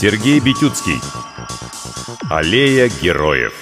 [0.00, 0.98] Сергей Бетюцкий
[2.30, 3.52] Аллея героев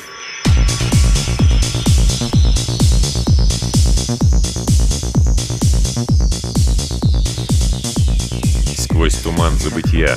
[8.76, 10.16] Сквозь туман забытия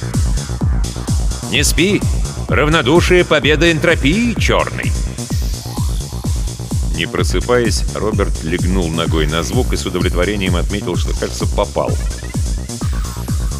[1.49, 1.99] Не спи!
[2.47, 4.91] Равнодушие— победа энтропии черной.
[6.95, 11.89] Не просыпаясь, Роберт легнул ногой на звук и с удовлетворением отметил, что, кажется, попал.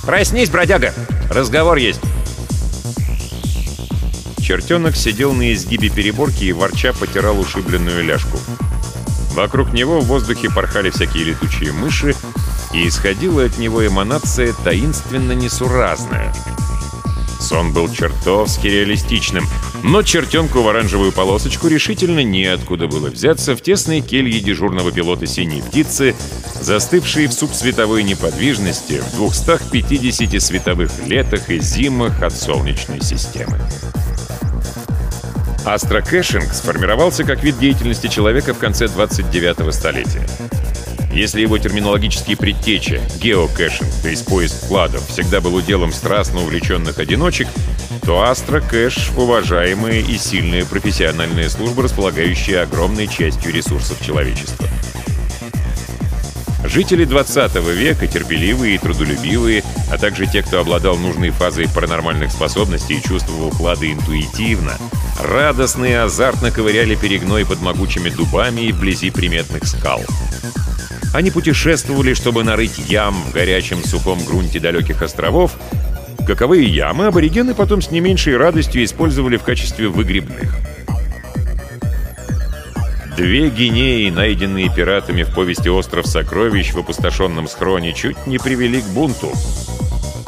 [0.06, 0.94] «Проснись, бродяга!
[1.32, 2.02] Разговор есть!»
[4.52, 8.38] Чертенок сидел на изгибе переборки и ворча потирал ушибленную ляжку.
[9.32, 12.16] Вокруг него в воздухе порхали всякие летучие мыши,
[12.74, 16.36] и исходила от него эманация таинственно несуразная.
[17.40, 19.46] Сон был чертовски реалистичным,
[19.84, 25.62] но чертенку в оранжевую полосочку решительно неоткуда было взяться в тесной келье дежурного пилота «Синей
[25.62, 26.14] птицы»,
[26.60, 33.58] застывшей в субсветовой неподвижности в 250 световых летах и зимах от Солнечной системы.
[35.66, 40.26] Астрокэшинг сформировался как вид деятельности человека в конце 29-го столетия.
[41.14, 47.48] Если его терминологические предтечи, геокэшинг, то есть поиск вкладов, всегда был уделом страстно увлеченных одиночек,
[48.04, 54.68] то Астрокэш— уважаемая и сильная профессиональная служба, располагающая огромной частью ресурсов человечества.
[56.64, 62.96] Жители 20 века, терпеливые и трудолюбивые, а также те, кто обладал нужной фазой паранормальных способностей
[62.96, 64.78] и чувствовал клады интуитивно,
[65.20, 70.02] радостно и азартно ковыряли перегной под могучими дубами и вблизи приметных скал.
[71.14, 75.52] Они путешествовали, чтобы нарыть ям в горячем сухом грунте далеких островов,
[76.26, 80.56] каковые ямы аборигены потом с не меньшей радостью использовали в качестве выгребных.
[83.18, 88.86] Две гинеи, найденные пиратами в повести «Остров сокровищ» в опустошенном схроне, чуть не привели к
[88.86, 89.32] бунту.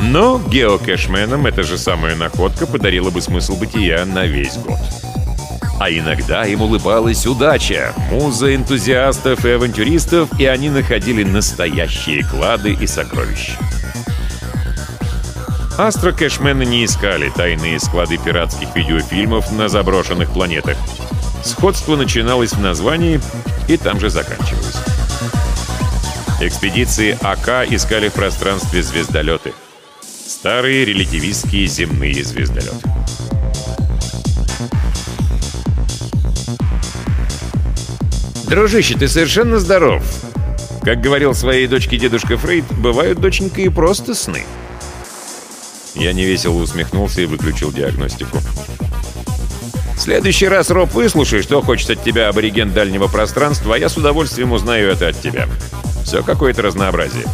[0.09, 4.77] Но геокэшменам эта же самая находка подарила бы смысл бытия на весь год.
[5.79, 12.85] А иногда им улыбалась удача, муза энтузиастов и авантюристов, и они находили настоящие клады и
[12.85, 13.57] сокровища.
[15.77, 20.77] Астро-кэшмены не искали тайные склады пиратских видеофильмов на заброшенных планетах.
[21.43, 23.21] Сходство начиналось в названии
[23.67, 24.77] и там же заканчивалось.
[26.41, 29.53] Экспедиции АК искали в пространстве звездолеты.
[30.25, 32.75] Старые релятивистские земные звездолеты.
[38.47, 40.03] Дружище, ты совершенно здоров.
[40.83, 44.45] Как говорил своей дочке дедушка Фрейд, бывают, доченька, и просто сны.
[45.95, 48.37] Я невесело усмехнулся и выключил диагностику.
[49.95, 53.97] В следующий раз, Роб, выслушай, что хочет от тебя абориген дальнего пространства, а я с
[53.97, 55.47] удовольствием узнаю это от тебя.
[56.03, 57.25] Все какое-то разнообразие.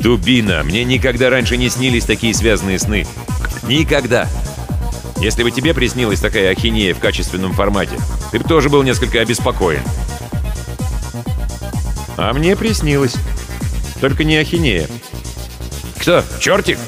[0.00, 3.06] Дубина, мне никогда раньше не снились такие связанные сны.
[3.64, 4.28] Никогда.
[5.18, 7.98] Если бы тебе приснилась такая ахинея в качественном формате,
[8.32, 9.82] ты бы тоже был несколько обеспокоен.
[12.16, 13.14] А мне приснилось.
[14.00, 14.88] Только не ахинея.
[16.00, 16.24] Кто?
[16.40, 16.78] Чертик?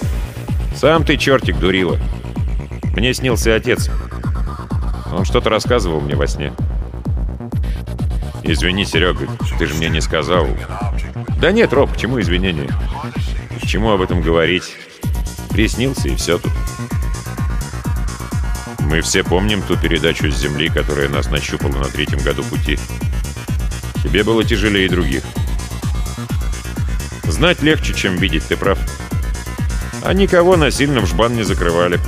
[0.74, 1.98] Сам ты чертик, дурила.
[2.96, 3.90] Мне снился отец.
[5.12, 6.54] Он что-то рассказывал мне во сне.
[8.42, 10.46] Извини, Серега, ты же мне не сказал.
[11.40, 12.68] Да нет, Роб, к чему извинения?
[13.62, 14.74] К чему об этом говорить?
[15.50, 16.52] Приснился и все тут.
[18.80, 22.78] Мы все помним ту передачу с Земли, которая нас нащупала на третьем году пути.
[24.02, 25.22] Тебе было тяжелее других.
[27.24, 28.78] Знать легче, чем видеть, ты прав.
[30.04, 31.98] А никого насильно в жбан не закрывали.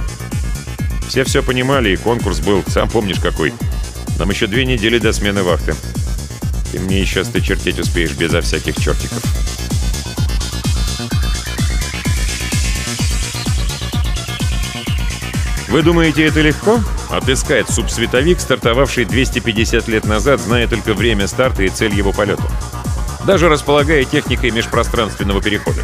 [1.09, 3.55] Все все понимали, и конкурс был, сам помнишь какой.
[4.19, 5.75] Нам еще две недели до смены вахты.
[6.73, 9.23] Ты мне еще стычертеть успеешь безо всяких чертиков.
[15.75, 16.79] Вы думаете, это легко?
[17.11, 22.45] Отыскать субсветовик, стартовавший 250 лет назад, зная только время старта и цель его полета.
[23.27, 25.83] Даже располагая техникой межпространственного перехода.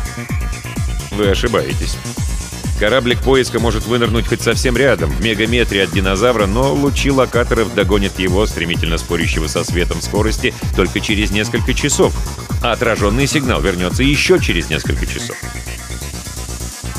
[1.11, 1.97] Вы ошибаетесь.
[2.79, 8.17] Кораблик поиска может вынырнуть хоть совсем рядом, в мегаметре от динозавра, но лучи локаторов догонят
[8.21, 12.15] его, стремительно спорящего со светом скорости, только через несколько часов,
[12.63, 15.37] а отраженный сигнал вернется еще через несколько часов.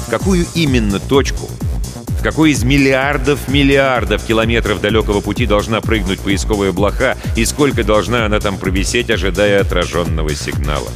[0.09, 1.49] Какую именно точку
[2.21, 8.39] какой из миллиардов миллиардов километров далекого пути должна прыгнуть поисковая блоха и сколько должна она
[8.39, 10.89] там провисеть, ожидая отраженного сигнала?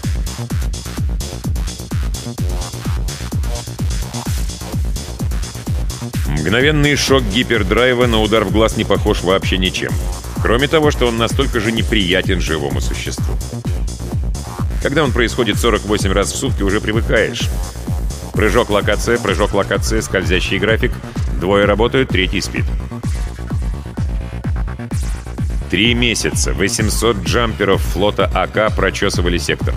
[6.27, 9.92] Мгновенный шок гипердрайва на удар в глаз не похож вообще ничем.
[10.42, 13.36] Кроме того, что он настолько же неприятен живому существу.
[14.83, 17.50] Когда он происходит 48 раз в сутки, уже привыкаешь.
[18.36, 20.92] Прыжок локация, прыжок локация, скользящий график.
[21.40, 22.66] Двое работают, третий спит.
[25.72, 29.74] Три месяца 800 джамперов флота АК прочесывали сектор.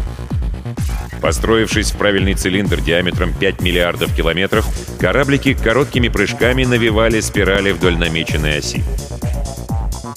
[1.23, 4.67] Построившись в правильный цилиндр диаметром 5 миллиардов километров,
[5.01, 8.83] кораблики короткими прыжками навивали спирали вдоль намеченной оси.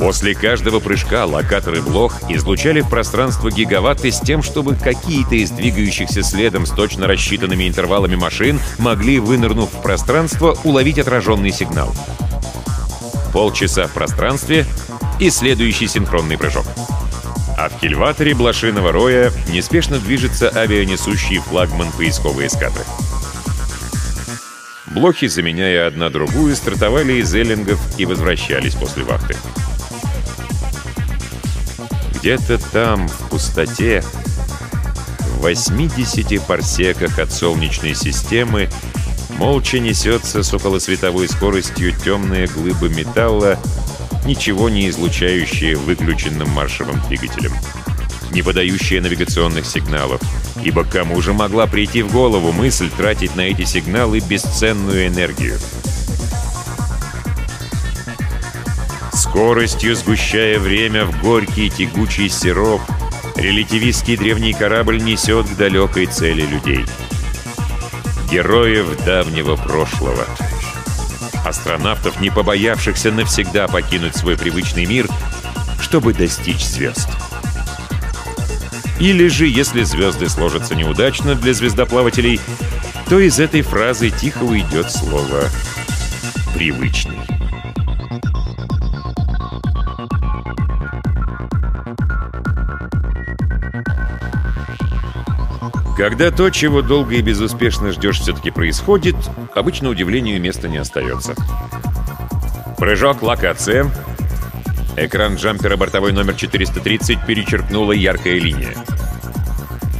[0.01, 6.23] После каждого прыжка локаторы блох излучали в пространство гигаватты с тем, чтобы какие-то из двигающихся
[6.23, 11.93] следом с точно рассчитанными интервалами машин могли, вынырнув в пространство, уловить отраженный сигнал.
[13.31, 14.65] Полчаса в пространстве
[15.19, 16.65] и следующий синхронный прыжок.
[17.55, 22.85] А в кильваторе Блошиного роя неспешно движется авианесущий флагман поисковой эскадры.
[24.87, 29.37] Блохи, заменяя одна другую, стартовали из эллингов и возвращались после вахты.
[32.21, 34.03] Где-то там, в пустоте,
[35.21, 38.69] в 80 парсеках от Солнечной системы,
[39.39, 43.57] молча несется с околосветовой скоростью темная глыба металла,
[44.23, 47.53] ничего не излучающая выключенным маршевым двигателем,
[48.29, 50.21] не подающая навигационных сигналов,
[50.63, 55.57] ибо кому же могла прийти в голову мысль тратить на эти сигналы бесценную энергию?
[59.31, 62.81] Скоростью сгущая время в горький тягучий сироп,
[63.37, 66.85] релятивистский древний корабль несет к далекой цели людей.
[68.29, 70.25] Героев давнего прошлого.
[71.45, 75.07] Астронавтов, не побоявшихся навсегда покинуть свой привычный мир,
[75.79, 77.07] чтобы достичь звезд.
[78.99, 82.41] Или же, если звезды сложатся неудачно для звездоплавателей,
[83.07, 85.45] то из этой фразы тихо уйдет слово
[86.53, 87.20] «привычный».
[96.01, 99.15] Когда то, чего долго и безуспешно ждешь, все-таки происходит,
[99.53, 101.35] обычно удивлению места не остается.
[102.79, 103.85] Прыжок, локация.
[104.97, 108.73] Экран джампера бортовой номер 430 перечеркнула яркая линия.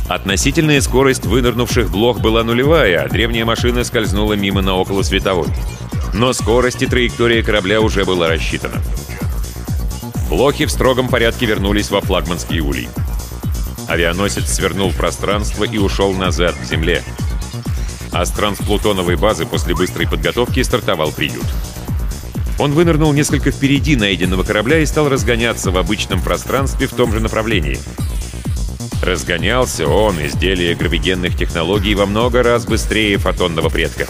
[0.09, 5.49] Относительная скорость вынырнувших блох была нулевая, а древняя машина скользнула мимо на около световой.
[6.15, 8.81] Но скорость и траектория корабля уже была рассчитана.
[10.31, 12.89] Блохи в строгом порядке вернулись во флагманский улей.
[13.91, 17.03] Авианосец свернул в пространство и ушел назад, к земле.
[18.13, 21.43] А с трансплутоновой базы после быстрой подготовки стартовал приют.
[22.57, 27.19] Он вынырнул несколько впереди найденного корабля и стал разгоняться в обычном пространстве в том же
[27.19, 27.79] направлении.
[29.03, 34.05] Разгонялся он, изделие гравигенных технологий, во много раз быстрее фотонного предка.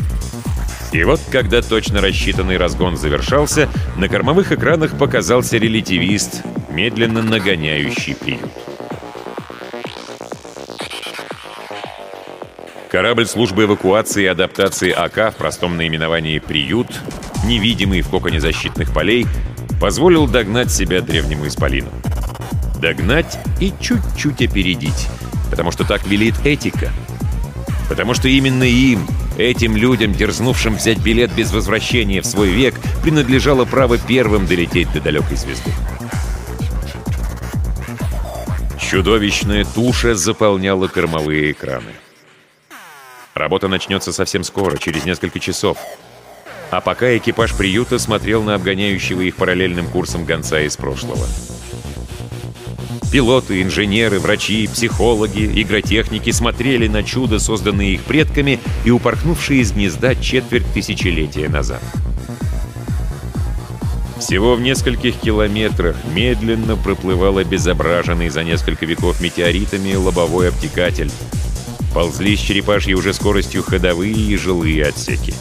[0.92, 3.68] И вот, когда точно рассчитанный разгон завершался,
[3.98, 8.51] на кормовых экранах показался релятивист, медленно нагоняющий приют.
[12.91, 16.88] Корабль службы эвакуации и адаптации АК в простом наименовании «Приют»,
[17.45, 19.25] невидимый в коконе защитных полей,
[19.79, 21.88] позволил догнать себя древнему исполину.
[22.81, 25.07] Догнать и чуть-чуть опередить,
[25.50, 26.91] потому что так велит этика.
[27.88, 29.07] Потому что именно им,
[29.38, 35.00] этим людям, дерзнувшим взять билет без возвращения в свой век, принадлежало право первым долететь до
[35.00, 35.71] далекой звезды.
[38.81, 41.91] Чудовищная туша заполняла кормовые экраны.
[43.33, 45.77] Работа начнется совсем скоро, через несколько часов.
[46.69, 51.25] А пока экипаж приюта смотрел на обгоняющего их параллельным курсом гонца из прошлого.
[53.11, 60.15] Пилоты, инженеры, врачи, психологи, игротехники смотрели на чудо, созданное их предками и упорхнувшие из гнезда
[60.15, 61.81] четверть тысячелетия назад.
[64.17, 71.11] Всего в нескольких километрах медленно проплывал обезображенный за несколько веков метеоритами лобовой обтекатель—
[71.93, 75.33] ползли с черепашьей уже скоростью ходовые и жилые отсеки.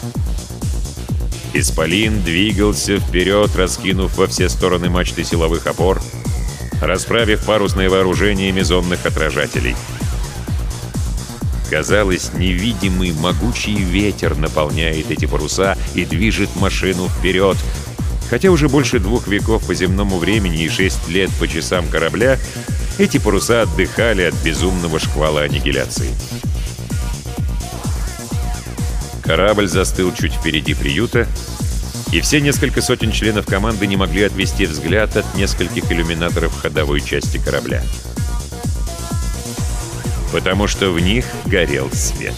[1.53, 6.01] Исполин двигался вперед, раскинув во все стороны мачты силовых опор,
[6.81, 9.75] расправив парусное вооружение мезонных отражателей.
[11.69, 17.57] Казалось, невидимый могучий ветер наполняет эти паруса и движет машину вперед,
[18.29, 22.37] хотя уже больше двух веков по земному времени и шесть лет по часам корабля
[23.01, 26.13] эти паруса отдыхали от безумного шквала аннигиляции.
[29.23, 31.27] Корабль застыл чуть впереди приюта,
[32.11, 37.37] И все несколько сотен членов команды не могли отвести взгляд от нескольких иллюминаторов ходовой части
[37.37, 37.81] корабля.
[40.33, 42.35] Потому что в них горел свет.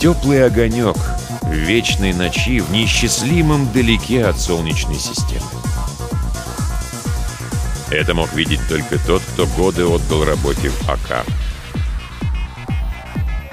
[0.00, 0.96] Теплый огонек
[1.42, 5.61] в вечной ночи в неисчислимом далеке от Солнечной системы.
[7.92, 11.26] Это мог видеть только тот, кто годы отдал работе в АК.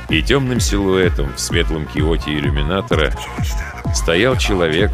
[0.09, 3.13] И темным силуэтом в светлом киоте иллюминатора
[3.93, 4.91] стоял человек,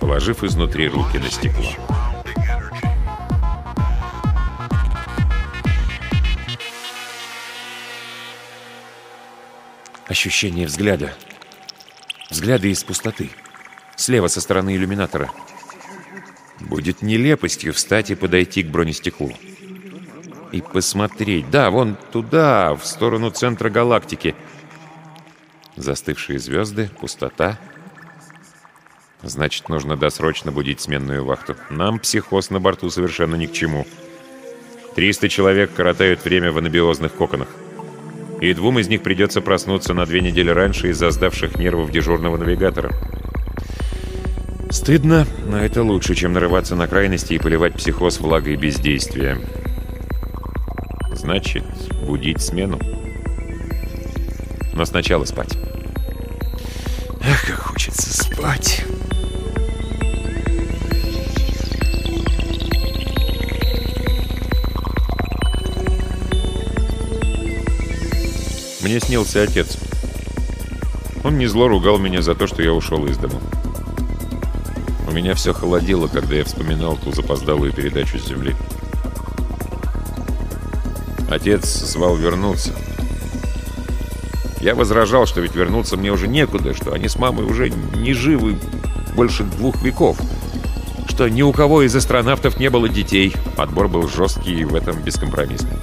[0.00, 1.64] положив изнутри руки на стекло.
[10.06, 11.14] Ощущение взгляда.
[12.28, 13.30] Взгляды из пустоты.
[13.96, 15.30] Слева со стороны иллюминатора.
[16.60, 19.32] Будет нелепостью встать и подойти к бронестеклу.
[20.52, 21.50] И посмотреть.
[21.50, 24.34] Да, вон туда, в сторону центра галактики.
[25.76, 27.58] Застывшие звезды, пустота.
[29.22, 31.56] Значит, нужно досрочно будить сменную вахту.
[31.70, 33.86] Нам психоз на борту совершенно ни к чему.
[34.94, 37.48] 300 человек коротают время в анабиозных коконах.
[38.40, 42.92] И двум из них придется проснуться на две недели раньше из-за сдавших нервов дежурного навигатора.
[44.70, 49.38] Стыдно, но это лучше, чем нарываться на крайности и поливать психоз влагой бездействия.
[51.12, 51.64] Значит,
[52.06, 52.78] будить смену.
[54.74, 55.56] Но сначала спать.
[57.20, 58.84] Ах, как хочется спать.
[68.82, 69.78] Мне снился отец.
[71.24, 73.40] Он не зло ругал меня за то, что я ушел из дома.
[75.18, 78.54] Меня все холодило, когда я вспоминал ту запоздалую передачу с земли.
[81.28, 82.72] Отец звал вернуться.
[84.60, 88.60] Я возражал, что ведь вернуться мне уже некуда, что они с мамой уже не живы
[89.16, 90.20] больше двух веков,
[91.08, 93.34] что ни у кого из астронавтов не было детей.
[93.56, 95.78] Отбор был жесткий и в этом бескомпромиссный.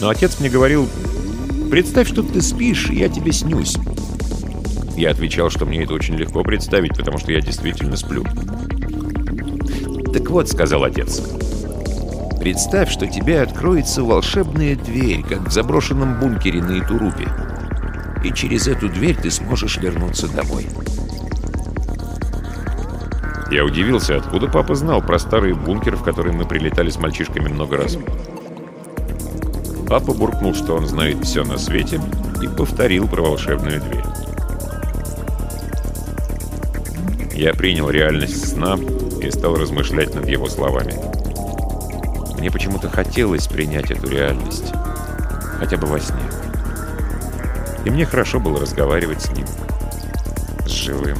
[0.00, 0.86] Но отец мне говорил,
[1.70, 3.76] Представь, что ты спишь, и я тебе снюсь.
[4.98, 8.24] Я отвечал, что мне это очень легко представить, потому что я действительно сплю.
[10.12, 11.22] «Так вот»,— сказал отец,—
[12.40, 17.28] «представь, что тебе откроется волшебная дверь, как в заброшенном бункере на Итурупе,
[18.24, 20.66] и через эту дверь ты сможешь вернуться домой».
[23.52, 27.76] Я удивился, откуда папа знал про старый бункер, в который мы прилетали с мальчишками много
[27.76, 27.96] раз.
[29.86, 32.00] Папа буркнул, что он знает все на свете,
[32.42, 34.17] и повторил про волшебную дверь.
[37.38, 38.76] Я принял реальность сна
[39.22, 40.96] и стал размышлять над его словами.
[42.36, 44.72] Мне почему-то хотелось принять эту реальность,
[45.60, 46.18] хотя бы во сне.
[47.84, 49.46] И мне хорошо было разговаривать с ним,
[50.66, 51.16] с живым.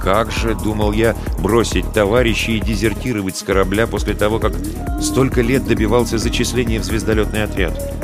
[0.00, 4.52] Как же, думал я, бросить товарищей и дезертировать с корабля после того, как
[5.02, 7.99] столько лет добивался зачисления в звездолетный отряд?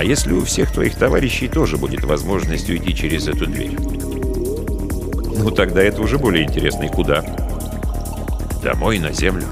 [0.00, 3.76] А если у всех твоих товарищей тоже будет возможность уйти через эту дверь?
[3.78, 6.84] Ну, тогда это уже более интересно.
[6.84, 7.22] И куда?
[8.62, 9.44] Домой, на Землю.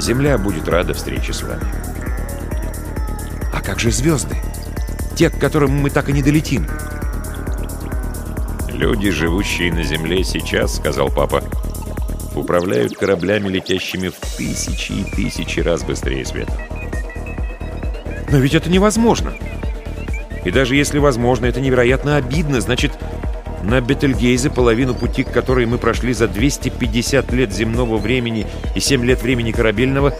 [0.00, 1.62] Земля будет рада встрече с вами.
[3.52, 4.34] А как же звезды?
[5.14, 6.66] Те, к которым мы так и не долетим.
[8.72, 11.44] «Люди, живущие на Земле сейчас,— сказал папа,—
[12.34, 16.77] управляют кораблями, летящими в тысячи и тысячи раз быстрее света».
[18.30, 19.34] «Но ведь это невозможно!»
[20.44, 22.60] «И даже если возможно, это невероятно обидно.
[22.60, 22.92] Значит,
[23.62, 29.04] на Бетельгейзе, половину пути, к которой мы прошли за 250 лет земного времени и 7
[29.04, 30.14] лет времени корабельного,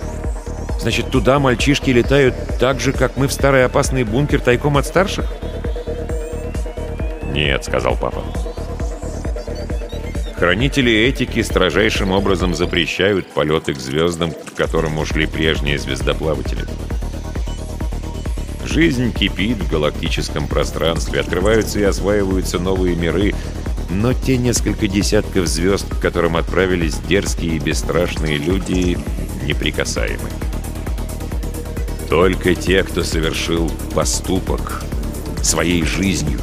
[0.80, 5.26] значит, туда мальчишки летают так же, как мы в старый опасный бункер тайком от старших?»
[7.32, 8.22] «Нет»,— сказал папа.
[10.38, 16.64] Хранители этики строжайшим образом запрещают полеты к звездам, к которым ушли прежние звездоплаватели.
[18.70, 23.34] Жизнь кипит в галактическом пространстве, открываются и осваиваются новые миры,
[23.88, 28.98] но те несколько десятков звезд, к которым отправились дерзкие и бесстрашные люди,
[29.44, 30.28] неприкасаемы.
[32.10, 34.84] Только те, кто совершил поступок
[35.42, 36.38] своей жизнью,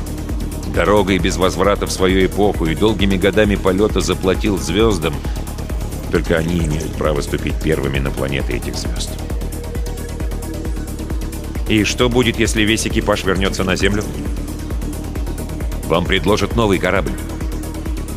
[0.74, 5.14] дорогой без возврата в свою эпоху и долгими годами полета заплатил звездам,
[6.12, 9.12] только они имеют право ступить первыми на планеты этих звезд.
[11.68, 14.04] И что будет, если весь экипаж вернется на Землю?
[15.86, 17.14] Вам предложат новый корабль.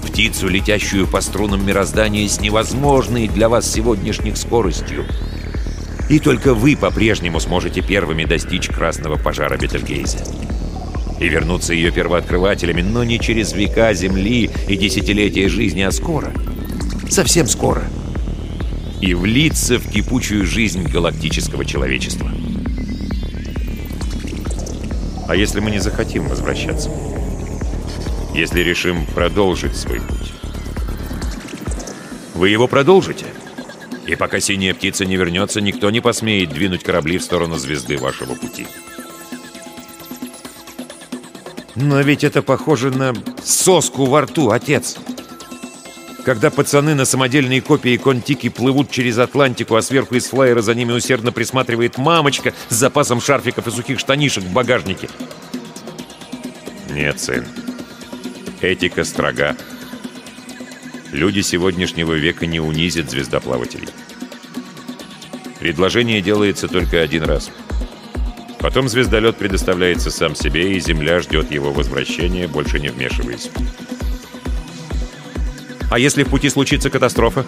[0.07, 5.07] Птицу, летящую по струнам мироздания с невозможной для вас сегодняшних скоростью.
[6.11, 10.19] И только вы по-прежнему сможете первыми достичь красного пожара Бетельгейзе.
[11.21, 16.33] и вернуться ее первооткрывателями, но не через века Земли и десятилетия жизни, а скоро.
[17.11, 17.83] Совсем скоро.
[19.01, 22.31] И влиться в кипучую жизнь галактического человечества.
[25.29, 26.91] А если мы не захотим возвращаться?
[28.35, 30.33] Если решим продолжить свой путь?
[32.35, 33.27] Вы его продолжите?
[34.07, 38.35] И пока синяя птица не вернется, никто не посмеет двинуть корабли в сторону звезды вашего
[38.35, 38.67] пути.
[41.75, 43.13] Но ведь это похоже на
[43.45, 44.97] соску во рту, отец.
[46.29, 50.93] Когда пацаны на самодельные копии Контики плывут через Атлантику, а сверху из флайера за ними
[50.93, 55.09] усердно присматривает мамочка с запасом шарфиков и сухих штанишек в багажнике.
[56.91, 57.47] Нет, сын.
[58.61, 59.57] Этика строга.
[61.13, 63.89] Люди сегодняшнего века не унизят звездоплавателей.
[65.61, 67.51] Предложение делается только один раз—
[68.59, 73.51] Потом звездолет предоставляется сам себе, и Земля ждет его возвращения, больше не вмешиваясь.
[75.91, 77.47] А если в пути случится катастрофа?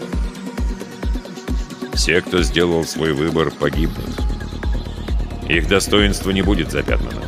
[1.92, 4.09] Все, кто сделал свой выбор, погибнут.
[5.49, 7.23] Их достоинство не будет запятнано.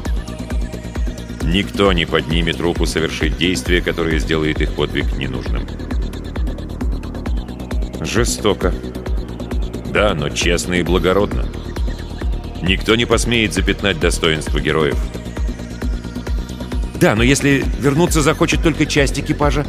[1.43, 5.67] Никто не поднимет руку совершить действие, которое сделает их подвиг ненужным.
[8.01, 8.73] Жестоко.
[9.93, 11.45] Да, но честно и благородно.
[12.63, 14.97] Никто не посмеет запятнать достоинство героев.
[16.95, 19.67] Да, но если вернуться захочет только часть экипажа,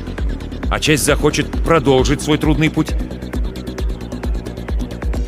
[0.73, 2.93] а часть захочет продолжить свой трудный путь?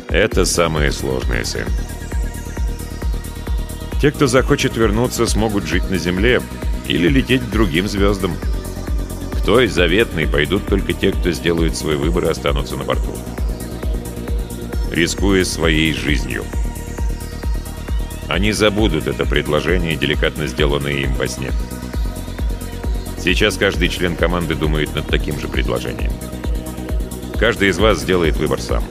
[0.08, 1.66] Это самое сложное, сын.
[4.02, 6.42] Те, кто захочет вернуться, смогут жить на Земле
[6.88, 8.32] или лететь к другим звездам.
[9.34, 13.16] К той заветной пойдут только те, кто сделает свой выбор и останутся на борту.
[14.90, 16.42] Рискуя своей жизнью.
[18.26, 21.52] Они забудут это предложение, деликатно сделанное им во сне.
[23.18, 26.12] Сейчас каждый член команды думает над таким же предложением.
[27.38, 28.84] Каждый из вас сделает выбор сам.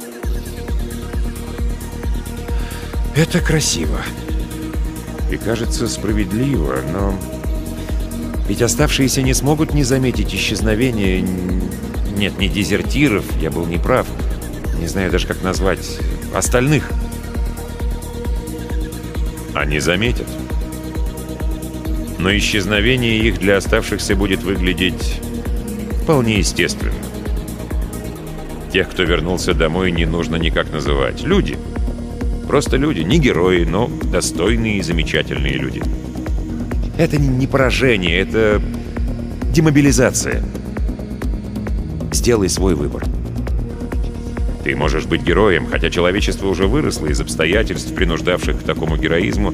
[3.15, 4.01] Это красиво.
[5.31, 7.17] И кажется справедливо, но...
[8.47, 11.25] Ведь оставшиеся не смогут не заметить исчезновения...
[12.17, 14.07] Нет, не дезертиров, я был неправ.
[14.79, 15.97] Не знаю даже, как назвать.
[16.33, 16.89] Остальных.
[19.53, 20.27] Они заметят.
[22.25, 25.21] Но исчезновение их для оставшихся будет выглядеть
[26.01, 26.91] вполне естественно.
[28.73, 31.21] Тех, кто вернулся домой, не нужно никак называть.
[31.21, 31.55] Люди.
[32.47, 35.83] Просто люди, не герои, но достойные и замечательные люди.
[36.97, 38.59] Это не поражение, это
[39.53, 40.41] демобилизация.
[42.11, 43.03] Сделай свой выбор.
[44.63, 49.53] Ты можешь быть героем, хотя человечество уже выросло из обстоятельств, принуждавших к такому героизму.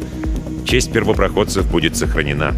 [0.66, 2.54] Честь первопроходцев будет сохранена.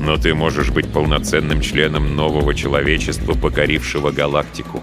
[0.00, 4.82] Но ты можешь быть полноценным членом нового человечества, покорившего галактику.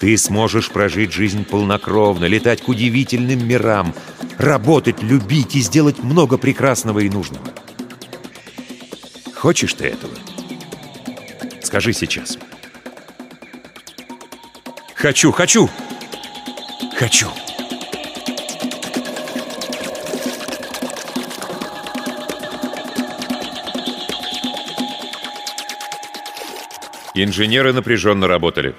[0.00, 3.94] Ты сможешь прожить жизнь полнокровно, летать к удивительным мирам,
[4.38, 7.44] работать, любить и сделать много прекрасного и нужного.
[9.34, 10.14] Хочешь ты этого?
[11.62, 12.38] Скажи сейчас.—
[15.00, 15.70] Хочу, хочу!
[16.94, 17.28] Хочу!
[27.22, 28.74] Инженеры напряженно работали.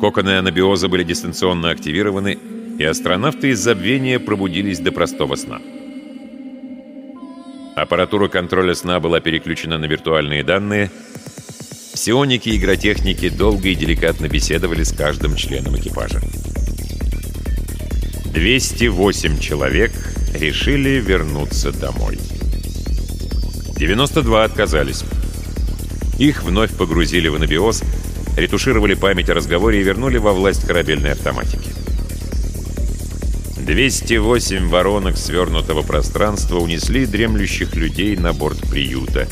[0.00, 2.38] Коконы анабиоза были дистанционно активированы,
[2.78, 5.60] и астронавты из забвения пробудились до простого сна.
[7.76, 10.90] Аппаратура контроля сна была переключена на виртуальные данные—
[11.98, 16.20] Псионики и игротехники долго и деликатно беседовали с каждым членом экипажа.
[18.32, 19.90] 208 человек
[20.32, 22.16] решили вернуться домой.
[23.76, 25.02] 92 отказались.
[26.18, 27.82] Их вновь погрузили в анабиоз,
[28.36, 31.70] ретушировали память о разговоре и вернули во власть корабельной автоматики.
[33.56, 39.28] 208 воронок свернутого пространства унесли дремлющих людей на борт приюта,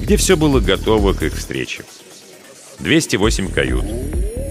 [0.00, 1.84] где все было готово к их встрече.
[2.80, 3.84] 208 кают.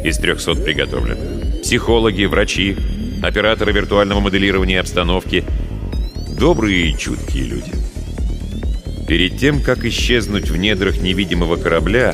[0.03, 1.61] Из 300 приготовлены.
[1.61, 2.77] Психологи, врачи,
[3.21, 5.43] операторы виртуального моделирования обстановки.
[6.29, 7.86] Добрые и чуткие люди.
[9.07, 12.13] Перед тем, как исчезнуть в недрах невидимого корабля,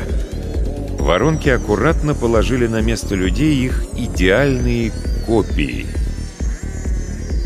[0.99, 4.91] воронки аккуратно положили на место людей их идеальные
[5.25, 5.87] копии.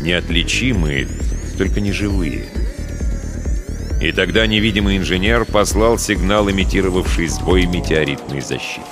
[0.02, 1.08] Неотличимые,
[1.56, 2.44] только не живые.
[4.02, 8.82] И тогда невидимый инженер послал сигнал, имитировавший сбой метеоритной защиты.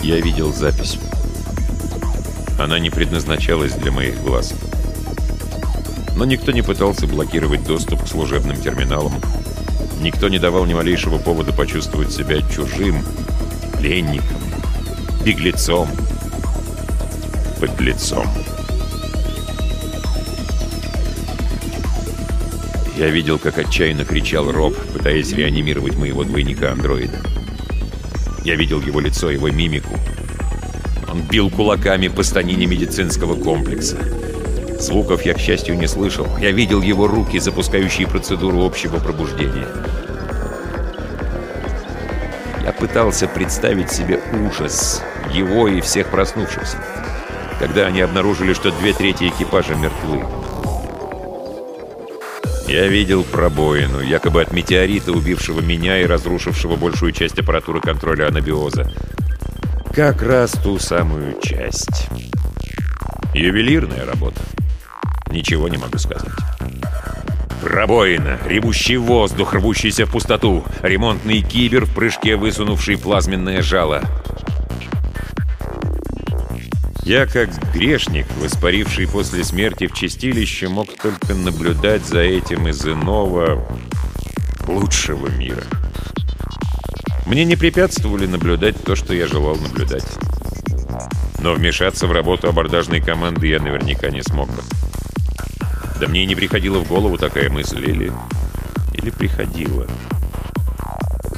[0.00, 0.96] Я видел запись.
[2.58, 4.54] Она не предназначалась для моих глаз.
[6.16, 9.14] Но никто не пытался блокировать доступ к служебным терминалам.
[10.00, 13.04] Никто не давал ни малейшего повода почувствовать себя чужим,
[13.78, 14.40] пленником,
[15.24, 15.88] беглецом,
[17.58, 18.26] подлецом.
[22.96, 27.18] Я видел, как отчаянно кричал Роб, пытаясь реанимировать моего двойника-андроида.
[28.44, 29.98] Я видел его лицо, его мимику.
[31.14, 33.96] Он бил кулаками по станине медицинского комплекса.
[34.80, 36.26] Звуков я, к счастью, не слышал.
[36.40, 39.68] Я видел его руки, запускающие процедуру общего пробуждения.
[42.64, 46.78] Я пытался представить себе ужас его и всех проснувшихся,
[47.60, 50.24] когда они обнаружили, что две трети экипажа мертвы.
[52.66, 58.92] Я видел пробоину, якобы от метеорита, убившего меня и разрушившего большую часть аппаратуры контроля анабиоза.
[59.94, 62.08] Как раз ту самую часть.
[63.34, 64.40] Ювелирная работа.
[65.30, 66.32] Ничего не могу сказать.
[67.62, 74.02] Пробоина, ревущий воздух, рвущийся в пустоту, ремонтный кибер в прыжке, высунувший плазменное жало—
[77.04, 83.62] я, как грешник, воспаривший после смерти в чистилище, мог только наблюдать за этим из иного,
[84.66, 85.64] лучшего мира.
[87.26, 90.04] Мне не препятствовали наблюдать то, что я желал наблюдать.
[91.38, 94.62] Но вмешаться в работу абордажной команды я наверняка не смог бы.
[96.00, 98.12] Да мне и не приходила в голову такая мысль, или...
[98.92, 99.86] или приходила.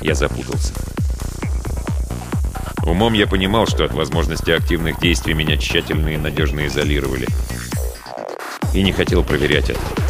[0.00, 0.72] Я запутался.
[2.84, 7.26] Умом я понимал, что от возможности активных действий меня тщательно и надежно изолировали.
[8.74, 10.05] И не хотел проверять это.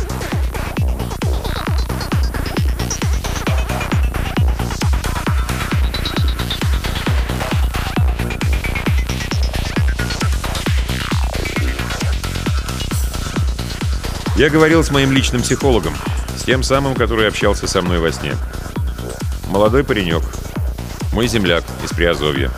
[14.36, 15.94] Я говорил с моим личным психологом,
[16.38, 18.34] с тем самым, который общался со мной во сне.
[19.48, 20.22] Молодой паренек,
[21.12, 22.50] мой земляк из Приазовья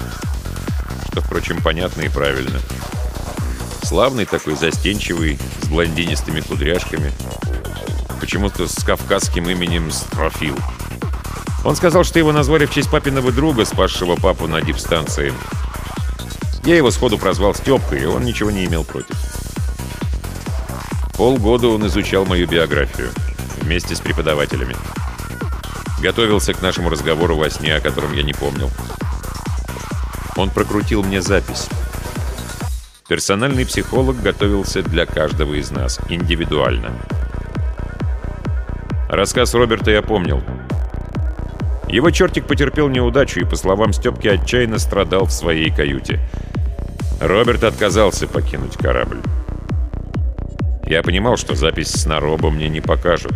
[1.18, 2.60] что, впрочем, понятно и правильно.
[3.82, 7.12] Славный такой, застенчивый, с блондинистыми кудряшками.
[8.20, 10.56] Почему-то с кавказским именем Строфил.
[11.64, 15.32] Он сказал, что его назвали в честь папиного друга, спасшего папу на дипстанции.
[16.64, 19.16] Я его сходу прозвал Степкой, и он ничего не имел против.
[21.18, 23.10] Полгода он изучал мою биографию
[23.60, 24.76] вместе с преподавателями.
[26.00, 28.70] Готовился к нашему разговору во сне, о котором я не помнил.
[30.36, 31.68] Он прокрутил мне запись.
[33.08, 36.92] Персональный психолог готовился для каждого из нас, индивидуально.
[39.08, 40.40] Рассказ Роберта я помнил.
[41.88, 46.20] Его чертик потерпел неудачу и, по словам Степки, отчаянно страдал в своей каюте.
[47.20, 49.20] Роберт отказался покинуть корабль.
[50.88, 53.34] Я понимал, что запись с Нароба мне не покажут.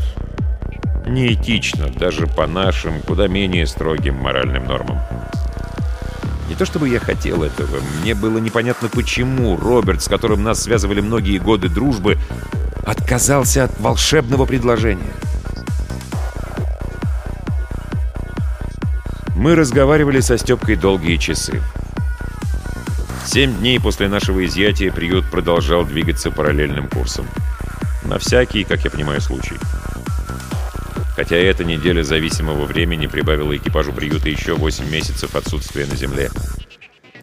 [1.06, 5.00] Неэтично, даже по нашим, куда менее строгим моральным нормам.
[6.48, 11.02] Не то чтобы я хотел этого, мне было непонятно почему Роберт, с которым нас связывали
[11.02, 12.16] многие годы дружбы,
[12.86, 15.12] отказался от волшебного предложения.
[19.36, 21.60] Мы разговаривали со Степкой долгие часы.
[23.26, 27.26] Семь дней после нашего изъятия приют продолжал двигаться параллельным курсом.
[28.12, 29.56] На всякий, как я понимаю, случай.
[31.16, 36.28] Хотя эта неделя зависимого времени прибавила экипажу приюта еще 8 месяцев отсутствия на Земле.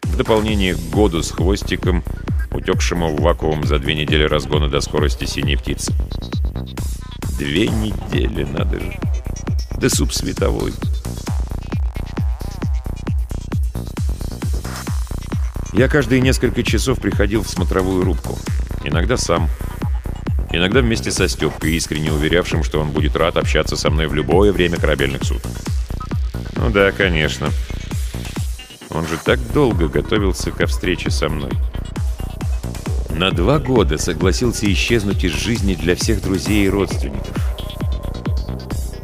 [0.02, 2.04] В дополнение к году с хвостиком,
[2.50, 5.94] утекшему в вакуум за две недели разгона до скорости синей птицы.
[7.38, 9.00] Две недели, надо же.
[9.78, 10.74] Да суп световой.
[15.72, 18.40] Я каждые несколько часов приходил в смотровую рубку.
[18.84, 19.52] Иногда сам,
[20.52, 24.52] Иногда вместе со Степкой, искренне уверявшим, что он будет рад общаться со мной в любое
[24.52, 25.52] время корабельных суток.
[26.56, 27.50] Ну да, конечно.
[28.90, 31.52] Он же так долго готовился ко встрече со мной.
[33.12, 37.36] На два года согласился исчезнуть из жизни для всех друзей и родственников.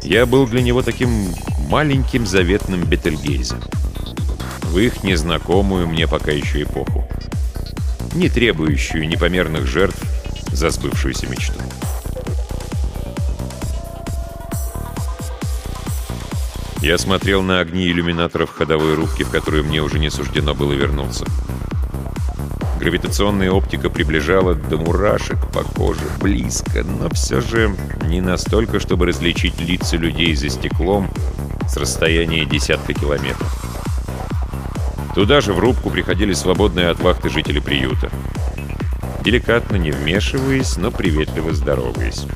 [0.02, 1.32] Я был для него таким
[1.68, 3.60] маленьким заветным Бетельгейзом.
[4.62, 7.06] В их незнакомую мне пока еще эпоху.
[8.14, 10.02] Не требующую непомерных жертв
[10.56, 11.60] за сбывшуюся мечту.
[16.80, 21.26] Я смотрел на огни иллюминаторов ходовой рубки, в которую мне уже не суждено было вернуться.
[22.78, 29.60] Гравитационная оптика приближала до мурашек по коже близко, но все же не настолько, чтобы различить
[29.60, 31.10] лица людей за стеклом
[31.68, 33.66] с расстояния десятка километров.
[35.14, 38.10] Туда же в рубку приходили свободные от вахты жители приюта.
[39.26, 42.26] Деликатно не вмешиваясь, но приветливо здороваясь.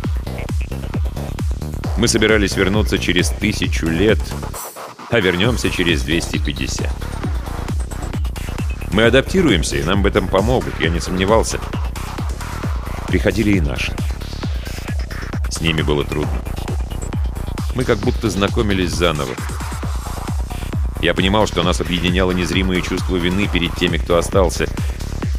[1.97, 4.19] Мы собирались вернуться через тысячу лет,
[5.09, 6.91] а вернемся через 250.
[8.93, 11.61] Мы адаптируемся, и нам в этом помогут, я не сомневался.
[13.07, 13.95] Приходили и наши.
[15.49, 16.43] С ними было трудно.
[17.77, 19.37] Мы как будто знакомились заново.
[21.01, 24.67] Я понимал, что нас объединяло незримое чувство вины перед теми, кто остался.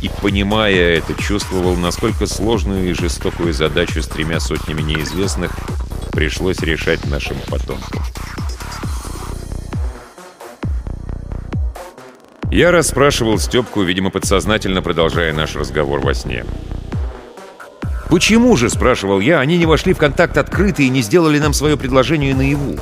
[0.01, 5.55] И, понимая это, чувствовал, насколько сложную и жестокую задачу с тремя сотнями неизвестных
[6.11, 8.01] пришлось решать нашим потомкам.
[12.49, 16.45] Я расспрашивал Степку, видимо, подсознательно продолжая наш разговор во сне.
[18.09, 21.77] «Почему же,— спрашивал я,— они не вошли в контакт открыто и не сделали нам свое
[21.77, 22.77] предложение наяву?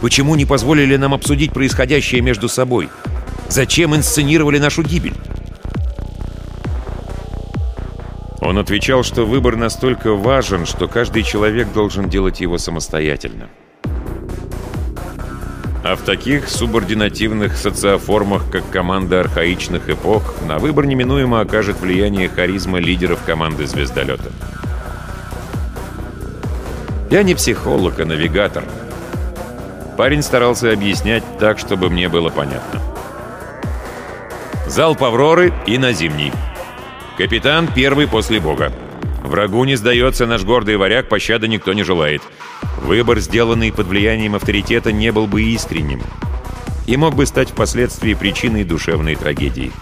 [0.00, 2.88] Почему не позволили нам обсудить происходящее между собой?
[3.48, 5.14] Зачем инсценировали нашу гибель?»
[8.44, 13.48] Он отвечал, что выбор настолько важен, что каждый человек должен делать его самостоятельно.
[15.82, 22.78] А в таких субординативных социоформах, как команда архаичных эпох, на выбор неминуемо окажет влияние харизма
[22.78, 24.30] лидеров команды звездолета.
[27.10, 28.64] Я не психолог, а навигатор.
[29.96, 32.82] Парень старался объяснять так, чтобы мне было понятно.
[34.66, 36.32] Зал Павроры и на зимний.
[37.16, 38.72] Капитан первый после бога.
[39.22, 42.22] Врагу не сдается наш гордый варяг, пощады никто не желает.
[42.82, 46.02] Выбор, сделанный под влиянием авторитета, не был бы искренним
[46.86, 49.72] и мог бы стать впоследствии причиной душевной трагедии.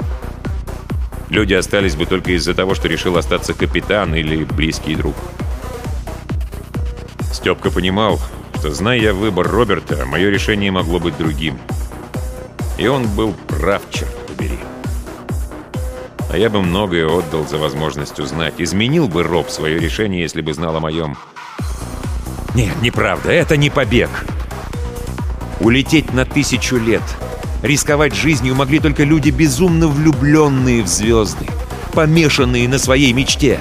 [1.30, 5.16] Люди остались бы только из-за того, что решил остаться капитан или близкий друг.
[7.32, 8.20] Степка понимал,
[8.58, 11.58] что, зная выбор Роберта, мое решение могло быть другим.
[12.78, 14.58] И он был прав, черт побери.
[16.32, 18.54] А я бы многое отдал за возможность узнать.
[18.56, 21.18] Изменил бы Роб свое решение, если бы знал о моем.
[22.54, 24.08] Нет, неправда, это не побег.
[25.60, 27.02] Улететь на тысячу лет.
[27.62, 31.46] Рисковать жизнью могли только люди, безумно влюбленные в звезды,
[31.92, 33.60] помешанные на своей мечте.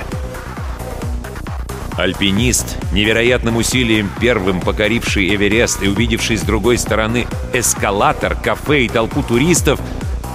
[1.98, 9.24] Альпинист, невероятным усилием первым покоривший Эверест и увидевший с другой стороны эскалатор, кафе и толпу
[9.24, 9.80] туристов,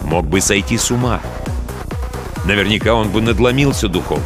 [0.04, 1.22] мог бы сойти с ума.
[2.46, 4.24] Наверняка он бы надломился духовно.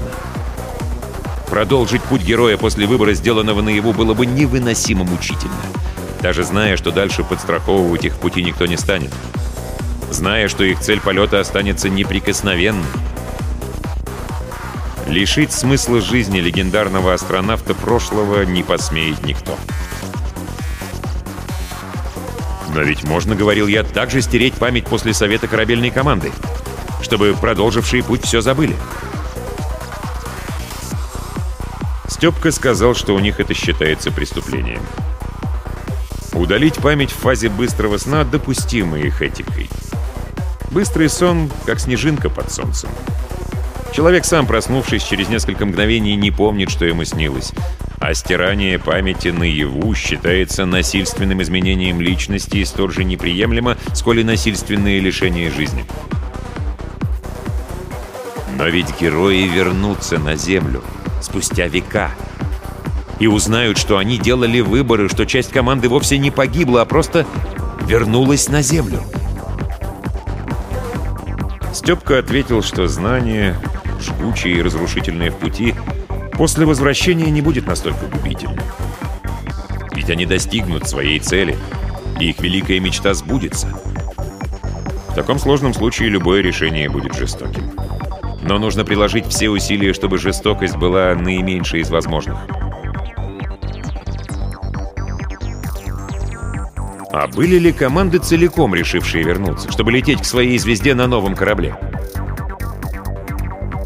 [1.48, 5.54] Продолжить путь героя после выбора, сделанного наяву, было бы невыносимо мучительно.
[6.20, 9.10] Даже зная, что дальше подстраховывать их пути никто не станет.
[10.10, 12.84] Зная, что их цель полета останется неприкосновенной.
[15.06, 19.56] Лишить смысла жизни легендарного астронавта прошлого не посмеет никто.
[22.74, 26.30] Но ведь можно, говорил я, также стереть память после совета корабельной команды
[27.02, 28.76] чтобы продолжившие путь все забыли.
[32.08, 34.82] Степка сказал, что у них это считается преступлением.
[36.34, 39.68] Удалить память в фазе быстрого сна допустимо их этикой.
[40.70, 42.90] Быстрый сон, как снежинка под солнцем.
[43.92, 47.52] Человек сам, проснувшись через несколько мгновений, не помнит, что ему снилось.
[47.98, 55.00] А стирание памяти наяву считается насильственным изменением личности и столь же неприемлемо, сколь и насильственное
[55.00, 55.84] лишение жизни.
[58.60, 60.82] Но ведь герои вернутся на Землю
[61.22, 62.10] спустя века
[63.18, 67.24] и узнают, что они делали выборы, что часть команды вовсе не погибла, а просто
[67.86, 69.00] вернулась на Землю.
[71.72, 73.56] Степка ответил, что знание,
[73.98, 75.74] жгучее и разрушительное в пути,
[76.34, 78.60] после возвращения не будет настолько губительным.
[79.94, 81.56] Ведь они достигнут своей цели,
[82.20, 83.68] и их великая мечта сбудется.
[85.08, 87.69] В таком сложном случае любое решение будет жестоким.
[88.42, 92.38] Но нужно приложить все усилия, чтобы жестокость была наименьшей из возможных.
[97.12, 101.76] А были ли команды целиком решившие вернуться, чтобы лететь к своей звезде на новом корабле?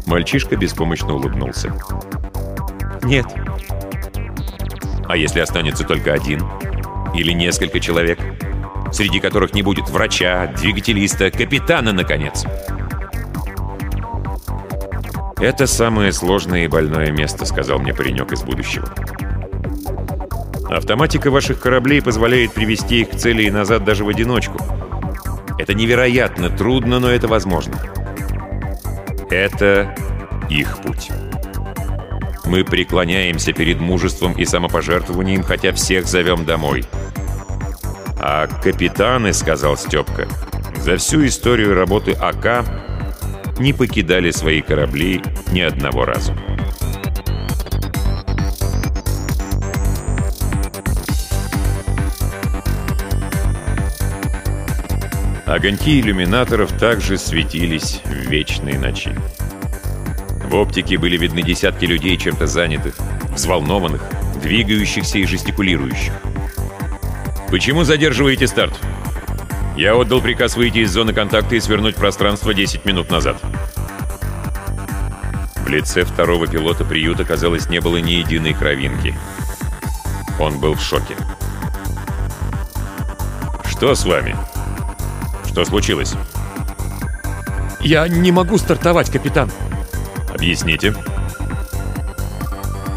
[0.05, 1.73] Мальчишка беспомощно улыбнулся.
[3.03, 3.25] Нет.
[5.07, 6.43] А если останется только один?
[7.15, 8.19] Или несколько человек?
[8.91, 12.45] Среди которых не будет врача, двигателиста, капитана, наконец?
[15.45, 18.89] «Это самое сложное и больное место»,— сказал мне паренек из будущего.
[20.71, 24.57] «Автоматика ваших кораблей позволяет привести их к цели и назад даже в одиночку.
[25.59, 27.75] Это невероятно трудно, но это возможно.
[29.29, 29.95] Это
[30.49, 31.11] их путь.
[32.45, 36.85] Мы преклоняемся перед мужеством и самопожертвованием, хотя всех зовем домой.
[38.19, 40.27] А капитаны,— сказал Степка,—
[40.81, 42.65] за всю историю работы АК
[43.59, 46.33] не покидали свои корабли ни одного разу.
[55.45, 59.15] Огоньки иллюминаторов также светились в вечной ночи.
[60.43, 62.95] В оптике были видны десятки людей, чем-то занятых,
[63.29, 64.03] взволнованных,
[64.41, 66.13] двигающихся и жестикулирующих.
[67.49, 68.73] «Почему задерживаете старт?»
[69.75, 73.37] «Я отдал приказ выйти из зоны контакта и свернуть пространство 10 минут назад».
[75.55, 79.15] В лице второго пилота приюта, казалось, не было ни единой кровинки.
[80.39, 81.15] Он был в шоке.
[83.65, 84.35] «Что с вами?»
[85.55, 86.13] Что случилось?
[87.79, 89.49] Я не могу стартовать, капитан.
[90.33, 90.93] Объясните.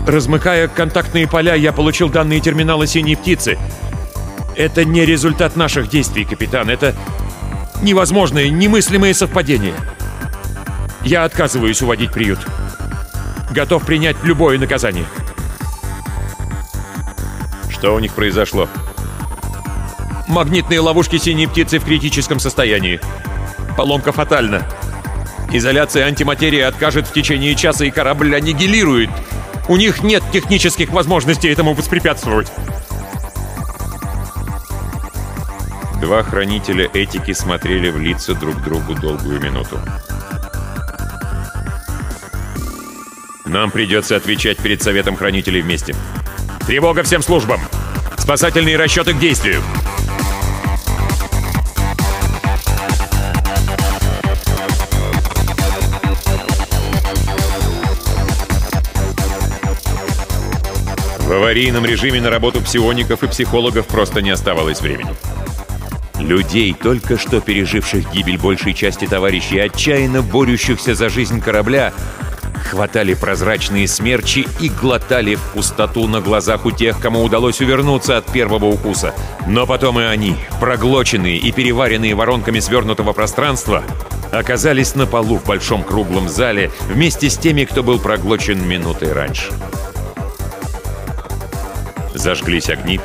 [0.08, 3.56] Размыкая контактные поля, я получил данные терминала «Синей птицы».
[4.58, 6.68] Это не результат наших действий, капитан.
[6.68, 6.92] Это
[7.80, 9.74] невозможное, немыслимое совпадение.
[11.04, 12.40] Я отказываюсь уводить приют.
[13.52, 15.04] Готов принять любое наказание.
[17.70, 18.68] Что у них произошло?
[20.26, 23.00] Магнитные ловушки синей птицы в критическом состоянии.
[23.76, 24.68] Поломка фатальна.
[25.52, 29.10] Изоляция антиматерии откажет в течение часа, и корабль аннигилирует.
[29.68, 32.50] У них нет технических возможностей этому воспрепятствовать.
[36.00, 39.80] Два хранителя этики смотрели в лица друг другу долгую минуту.
[43.44, 45.96] Нам придется отвечать перед Советом Хранителей вместе.
[46.66, 47.60] Тревога всем службам!
[48.16, 49.60] Спасательные расчеты к действию!
[61.18, 65.14] В аварийном режиме на работу псиоников и психологов просто не оставалось времени.
[66.18, 71.92] Людей, только что переживших гибель большей части товарищей, отчаянно борющихся за жизнь корабля,
[72.68, 78.26] хватали прозрачные смерчи и глотали в пустоту на глазах у тех, кому удалось увернуться от
[78.26, 79.14] первого укуса.
[79.46, 83.84] Но потом и они, проглоченные и переваренные воронками свернутого пространства,
[84.30, 89.50] оказались на полу в большом круглом зале вместе с теми, кто был проглочен минутой раньше.
[92.14, 93.00] Зажглись огни.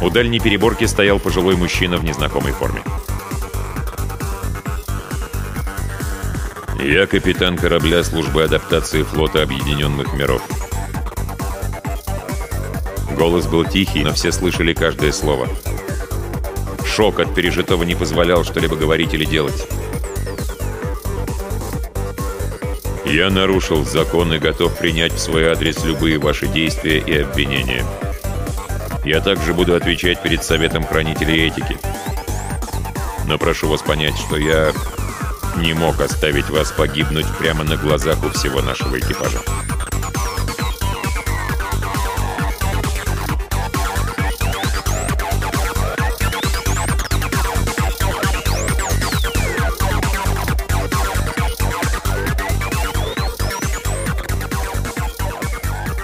[0.00, 2.82] У дальней переборки стоял пожилой мужчина в незнакомой форме.
[6.80, 10.42] «Я капитан корабля службы адаптации флота Объединенных Миров».
[13.16, 15.48] Голос был тихий, но все слышали каждое слово.
[16.86, 19.66] Шок от пережитого не позволял что-либо говорить или делать.
[23.04, 27.84] Я нарушил закон и готов принять в свой адрес любые ваши действия и обвинения.
[29.04, 31.78] Я также буду отвечать перед Советом Хранителей Этики.
[33.26, 34.72] Но прошу вас понять, что я
[35.56, 39.40] не мог оставить вас погибнуть прямо на глазах у всего нашего экипажа.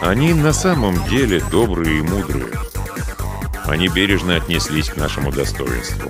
[0.01, 2.53] Они на самом деле добрые и мудрые.
[3.75, 6.09] Они бережно отнеслись к нашему достоинству.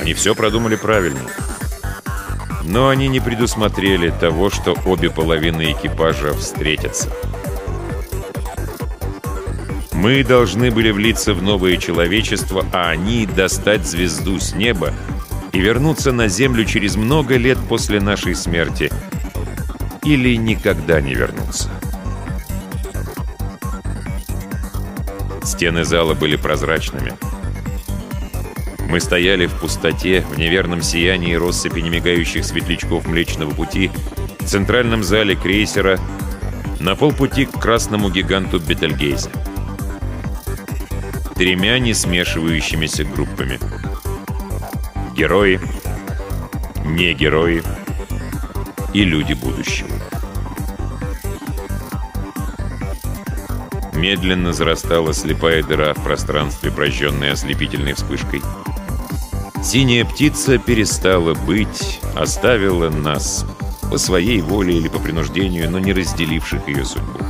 [0.00, 1.28] Они все продумали правильно.
[2.62, 7.10] Но они не предусмотрели того, что обе половины экипажа встретятся.
[9.92, 14.94] Мы должны были влиться в новое человечество, а они достать звезду с неба
[15.50, 18.92] и вернуться на Землю через много лет после нашей смерти.
[20.04, 21.68] Или никогда не вернуться.
[25.54, 27.12] Стены зала были прозрачными.
[28.90, 33.92] Мы стояли в пустоте, в неверном сиянии россыпи немигающих светлячков Млечного Пути,
[34.40, 36.00] в центральном зале крейсера,
[36.80, 39.30] на полпути к красному гиганту Бетельгейзе.
[41.36, 43.60] Тремя не смешивающимися группами.
[45.14, 45.60] Герои,
[46.84, 47.62] не герои
[48.92, 49.93] и люди будущего.
[53.94, 58.42] Медленно зарастала слепая дыра в пространстве, прожженная ослепительной вспышкой.
[59.62, 63.46] Синяя птица перестала быть, оставила нас
[63.90, 67.20] по своей воле или по принуждению, но не разделивших ее судьбу.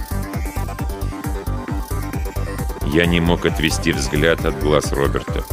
[2.87, 5.45] Я не мог отвести взгляд от глаз Роберта.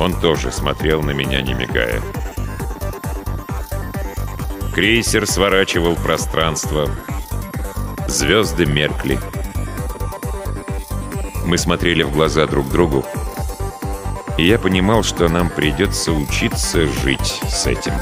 [0.00, 2.02] Он тоже смотрел на меня, не мигая.
[4.74, 6.90] Крейсер сворачивал пространство.
[8.08, 9.18] Звезды меркли.
[11.46, 13.04] Мы смотрели в глаза друг другу.
[14.36, 17.92] И я понимал, что нам придется учиться жить с этим.